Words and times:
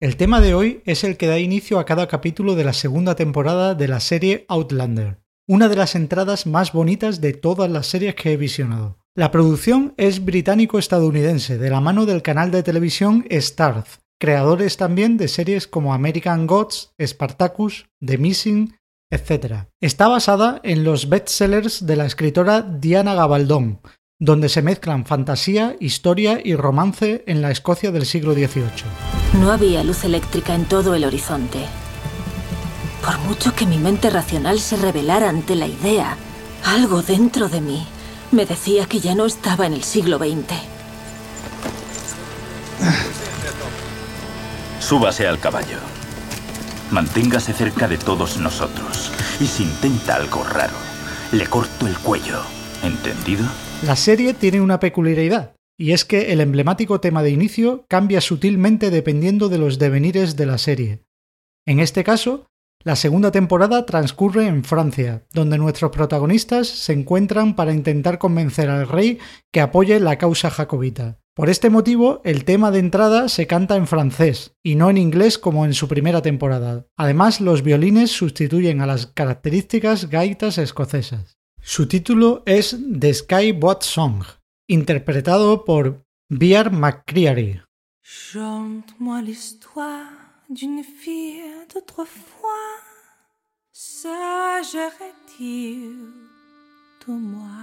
El 0.00 0.16
tema 0.16 0.40
de 0.40 0.54
hoy 0.54 0.80
es 0.84 1.02
el 1.02 1.16
que 1.16 1.26
da 1.26 1.40
inicio 1.40 1.80
a 1.80 1.84
cada 1.84 2.06
capítulo 2.06 2.54
de 2.54 2.62
la 2.62 2.72
segunda 2.72 3.16
temporada 3.16 3.74
de 3.74 3.88
la 3.88 3.98
serie 3.98 4.44
Outlander, 4.46 5.18
una 5.48 5.68
de 5.68 5.74
las 5.74 5.96
entradas 5.96 6.46
más 6.46 6.72
bonitas 6.72 7.20
de 7.20 7.32
todas 7.32 7.68
las 7.68 7.88
series 7.88 8.14
que 8.14 8.32
he 8.32 8.36
visionado. 8.36 9.00
La 9.16 9.32
producción 9.32 9.94
es 9.96 10.24
británico-estadounidense, 10.24 11.58
de 11.58 11.70
la 11.70 11.80
mano 11.80 12.06
del 12.06 12.22
canal 12.22 12.52
de 12.52 12.62
televisión 12.62 13.24
Starz, 13.28 13.98
creadores 14.20 14.76
también 14.76 15.16
de 15.16 15.26
series 15.26 15.66
como 15.66 15.92
American 15.92 16.46
Gods, 16.46 16.92
Spartacus, 17.04 17.86
The 17.98 18.18
Missing, 18.18 18.76
etc. 19.10 19.64
Está 19.80 20.06
basada 20.06 20.60
en 20.62 20.84
los 20.84 21.08
bestsellers 21.08 21.86
de 21.86 21.96
la 21.96 22.06
escritora 22.06 22.62
Diana 22.62 23.14
Gabaldón, 23.14 23.80
donde 24.20 24.48
se 24.48 24.62
mezclan 24.62 25.06
fantasía, 25.06 25.76
historia 25.78 26.40
y 26.42 26.56
romance 26.56 27.22
en 27.26 27.40
la 27.40 27.52
Escocia 27.52 27.92
del 27.92 28.04
siglo 28.04 28.34
XVIII. 28.34 28.84
No 29.40 29.52
había 29.52 29.84
luz 29.84 30.04
eléctrica 30.04 30.54
en 30.54 30.64
todo 30.64 30.94
el 30.94 31.04
horizonte. 31.04 31.60
Por 33.04 33.18
mucho 33.20 33.54
que 33.54 33.64
mi 33.64 33.78
mente 33.78 34.10
racional 34.10 34.58
se 34.58 34.76
rebelara 34.76 35.28
ante 35.28 35.54
la 35.54 35.66
idea, 35.66 36.16
algo 36.64 37.02
dentro 37.02 37.48
de 37.48 37.60
mí 37.60 37.86
me 38.32 38.44
decía 38.44 38.86
que 38.86 38.98
ya 38.98 39.14
no 39.14 39.24
estaba 39.24 39.66
en 39.66 39.72
el 39.72 39.84
siglo 39.84 40.18
XX. 40.18 40.54
Súbase 44.80 45.28
al 45.28 45.38
caballo. 45.38 45.78
Manténgase 46.90 47.52
cerca 47.52 47.86
de 47.86 47.98
todos 47.98 48.38
nosotros. 48.38 49.12
Y 49.38 49.46
si 49.46 49.62
intenta 49.62 50.16
algo 50.16 50.42
raro, 50.42 50.74
le 51.30 51.46
corto 51.46 51.86
el 51.86 51.96
cuello. 51.98 52.42
¿Entendido? 52.82 53.44
La 53.86 53.94
serie 53.94 54.34
tiene 54.34 54.60
una 54.60 54.80
peculiaridad, 54.80 55.54
y 55.78 55.92
es 55.92 56.04
que 56.04 56.32
el 56.32 56.40
emblemático 56.40 57.00
tema 57.00 57.22
de 57.22 57.30
inicio 57.30 57.84
cambia 57.88 58.20
sutilmente 58.20 58.90
dependiendo 58.90 59.48
de 59.48 59.58
los 59.58 59.78
devenires 59.78 60.34
de 60.34 60.46
la 60.46 60.58
serie. 60.58 61.04
En 61.64 61.78
este 61.78 62.02
caso, 62.02 62.48
la 62.82 62.96
segunda 62.96 63.30
temporada 63.30 63.86
transcurre 63.86 64.48
en 64.48 64.64
Francia, 64.64 65.26
donde 65.32 65.58
nuestros 65.58 65.92
protagonistas 65.92 66.66
se 66.66 66.92
encuentran 66.92 67.54
para 67.54 67.72
intentar 67.72 68.18
convencer 68.18 68.68
al 68.68 68.88
rey 68.88 69.20
que 69.52 69.60
apoye 69.60 70.00
la 70.00 70.18
causa 70.18 70.50
jacobita. 70.50 71.20
Por 71.36 71.48
este 71.48 71.70
motivo, 71.70 72.20
el 72.24 72.44
tema 72.44 72.72
de 72.72 72.80
entrada 72.80 73.28
se 73.28 73.46
canta 73.46 73.76
en 73.76 73.86
francés 73.86 74.56
y 74.60 74.74
no 74.74 74.90
en 74.90 74.98
inglés 74.98 75.38
como 75.38 75.64
en 75.64 75.72
su 75.72 75.86
primera 75.86 76.20
temporada. 76.20 76.88
Además, 76.96 77.40
los 77.40 77.62
violines 77.62 78.10
sustituyen 78.10 78.80
a 78.80 78.86
las 78.86 79.06
características 79.06 80.10
gaitas 80.10 80.58
escocesas. 80.58 81.37
Su 81.70 81.86
título 81.86 82.42
es 82.46 82.74
The 82.98 83.12
Sky 83.12 83.52
Boat 83.52 83.82
Song, 83.82 84.24
interpretado 84.68 85.66
por 85.66 86.02
Bear 86.30 86.72
McCreary. 86.72 87.60
Chante-moi 88.02 89.20
l'histoire 89.20 90.08
d'une 90.48 90.82
fille 90.82 91.42
d'autrefois, 91.74 92.80
sage 93.70 94.78
retire 94.98 95.90
de 97.06 97.12
moi? 97.12 97.60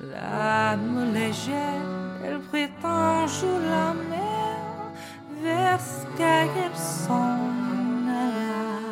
L'âme 0.00 1.14
légère, 1.14 2.20
elle 2.22 2.40
prétend 2.40 3.26
jouer 3.26 3.58
la 3.70 3.94
mer, 3.94 4.92
vers 5.42 5.80
ce 5.80 6.04
qu'elle 6.18 6.76
s'en 6.76 7.38
alla. 8.06 8.84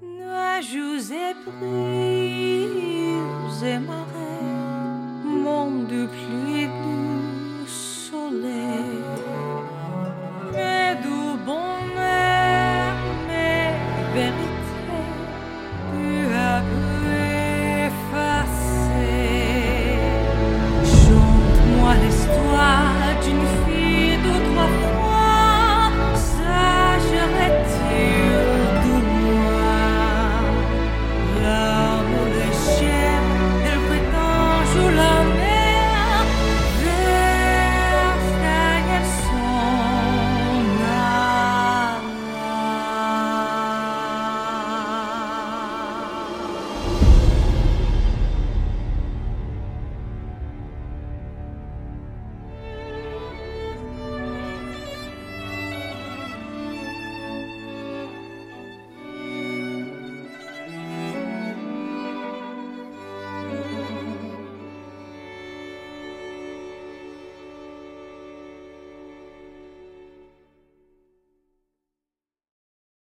Nuages 0.00 0.74
de 5.88 6.06
pluie 6.06 6.64
et 6.64 6.66
de 6.66 7.66
soleil. 7.66 9.02
Mais 10.52 10.96
du 10.96 11.20
bonheur, 11.46 12.94
mais 13.26 14.47